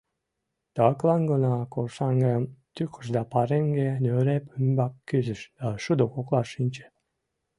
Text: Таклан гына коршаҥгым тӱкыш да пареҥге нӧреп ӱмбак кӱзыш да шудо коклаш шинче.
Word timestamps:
Таклан 0.75 1.21
гына 1.31 1.53
коршаҥгым 1.73 2.43
тӱкыш 2.75 3.05
да 3.15 3.21
пареҥге 3.31 3.89
нӧреп 4.03 4.43
ӱмбак 4.59 4.93
кӱзыш 5.07 5.41
да 5.57 5.69
шудо 5.83 6.03
коклаш 6.13 6.47
шинче. 6.53 6.85